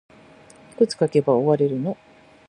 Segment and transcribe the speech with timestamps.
[0.71, 1.95] いくつ書けば終われるの